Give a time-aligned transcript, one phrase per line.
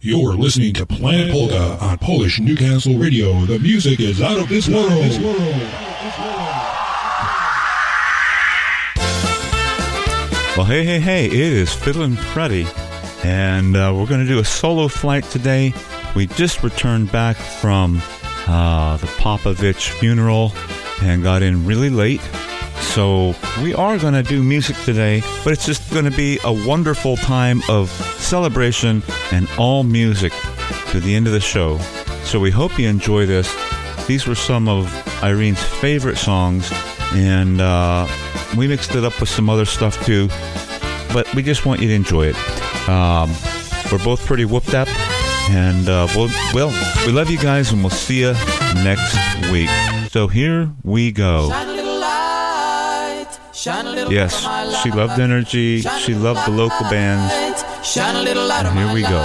[0.00, 3.32] You're listening to Planet Polka on Polish Newcastle Radio.
[3.46, 4.86] The music is out of this world.
[10.56, 12.68] Well, hey, hey, hey, it is Fiddlin' Freddie,
[13.24, 15.74] and uh, we're going to do a solo flight today.
[16.14, 18.00] We just returned back from
[18.46, 20.52] uh, the Popovich funeral
[21.02, 22.20] and got in really late.
[22.94, 26.52] So we are going to do music today, but it's just going to be a
[26.66, 30.32] wonderful time of celebration and all music
[30.88, 31.78] to the end of the show.
[32.24, 33.54] So we hope you enjoy this.
[34.06, 34.92] These were some of
[35.22, 36.70] Irene's favorite songs,
[37.12, 38.08] and uh,
[38.56, 40.28] we mixed it up with some other stuff too.
[41.12, 42.88] But we just want you to enjoy it.
[42.88, 43.30] Um,
[43.92, 44.88] we're both pretty whooped up,
[45.50, 46.68] and uh, we'll, well,
[47.06, 48.32] we love you guys, and we'll see you
[48.82, 49.16] next
[49.52, 49.70] week.
[50.10, 51.67] So here we go.
[53.66, 54.38] Yes,
[54.82, 55.80] she loved energy.
[55.80, 57.64] She loved the local bands.
[57.86, 59.20] Shine a little light and here we go.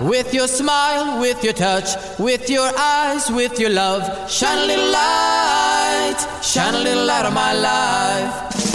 [0.00, 4.30] With your smile, with your touch, with your eyes, with your love.
[4.30, 6.40] Shine a little light.
[6.42, 8.67] Shine a little light on my life.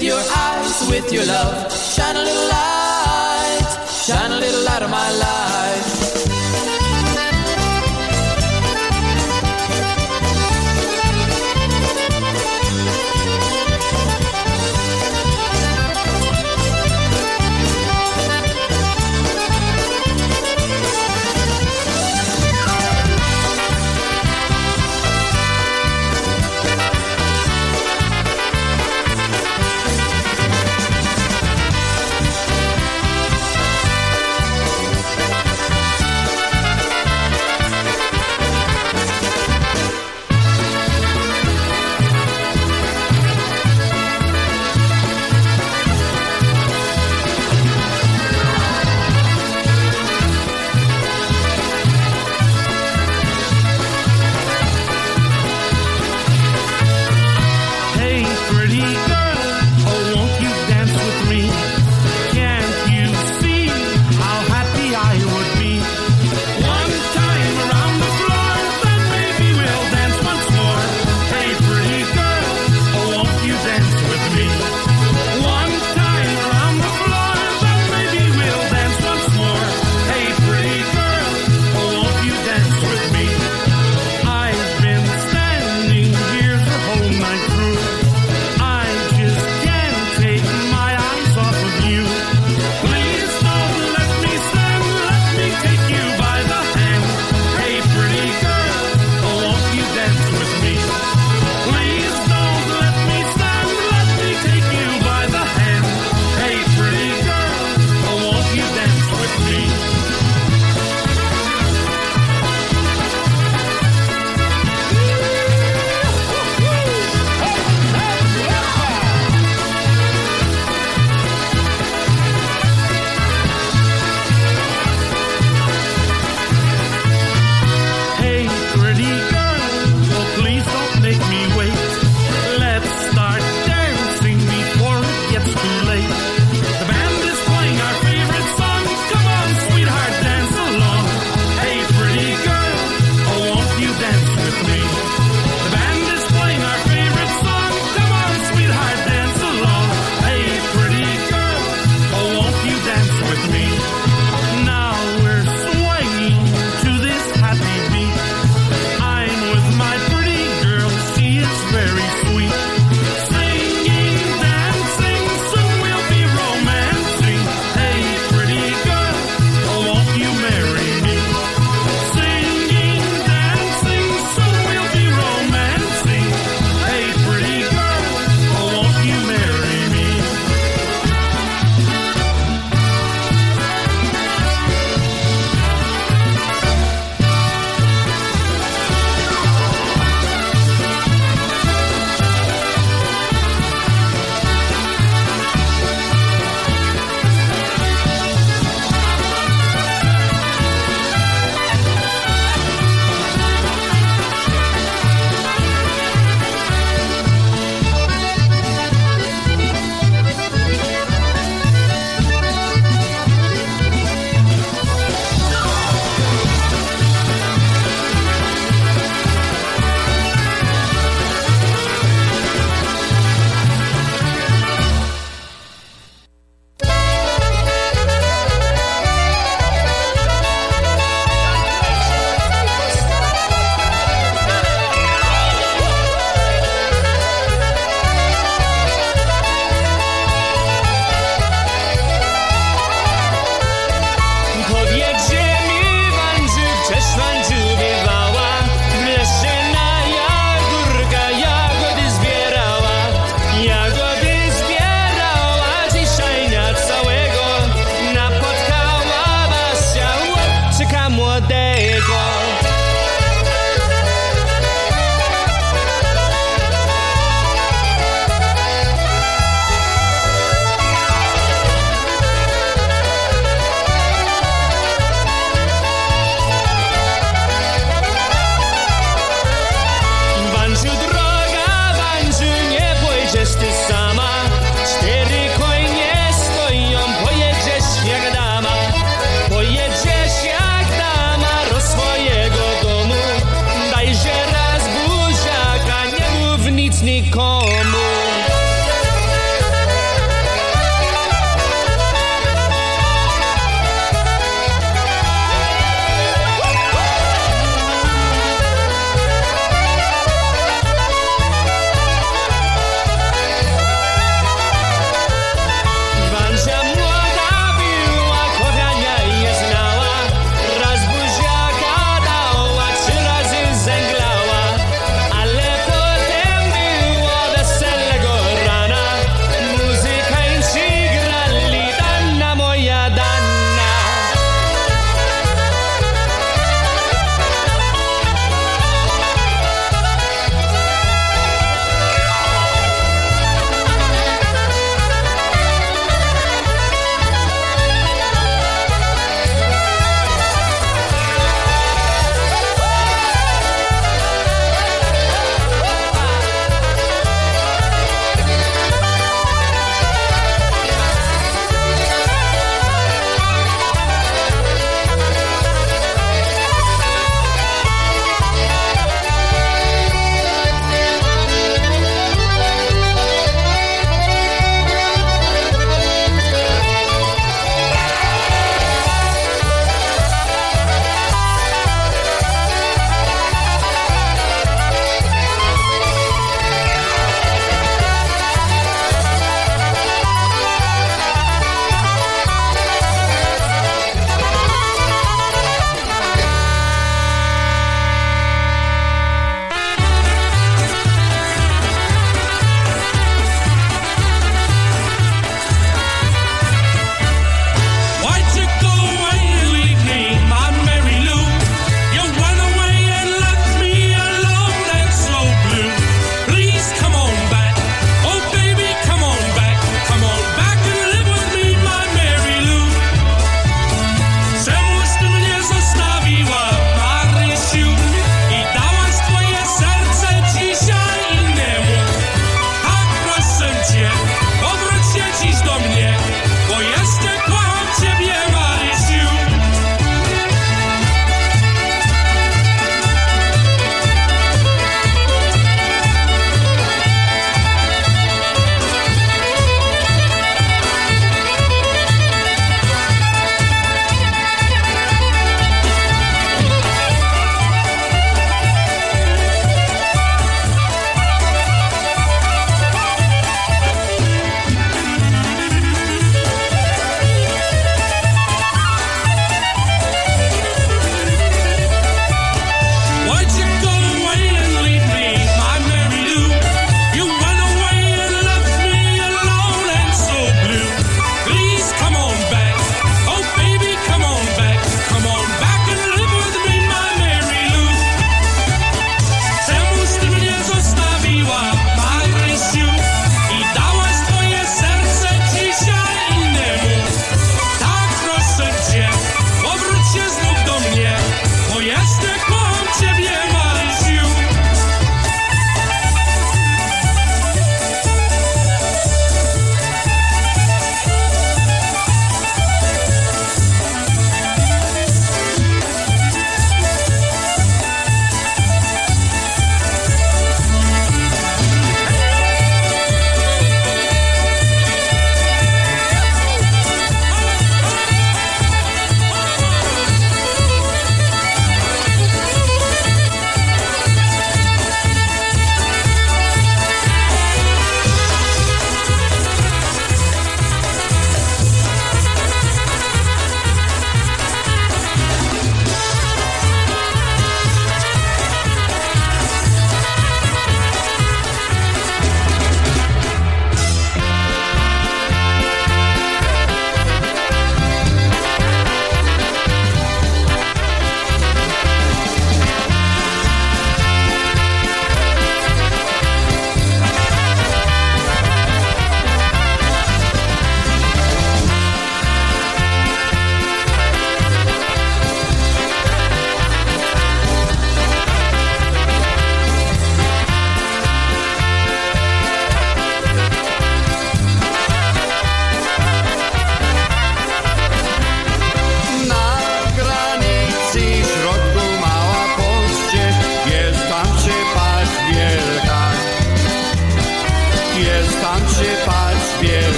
[0.00, 1.70] With your eyes, with your love.
[1.72, 3.68] Shine a little light,
[4.06, 5.49] shine a little light of my life.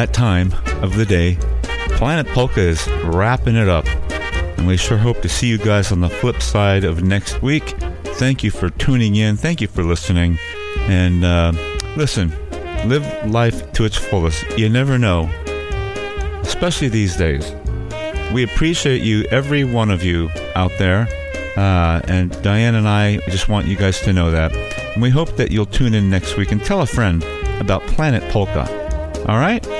[0.00, 0.50] That time
[0.82, 1.36] of the day.
[1.98, 3.86] Planet Polka is wrapping it up.
[4.56, 7.74] And we sure hope to see you guys on the flip side of next week.
[8.16, 9.36] Thank you for tuning in.
[9.36, 10.38] Thank you for listening.
[10.88, 11.52] And uh,
[11.98, 12.30] listen,
[12.88, 14.42] live life to its fullest.
[14.58, 15.28] You never know,
[16.40, 17.54] especially these days.
[18.32, 21.08] We appreciate you, every one of you out there.
[21.58, 24.50] Uh, and Diane and I just want you guys to know that.
[24.94, 27.22] And we hope that you'll tune in next week and tell a friend
[27.60, 28.66] about Planet Polka.
[29.28, 29.79] All right?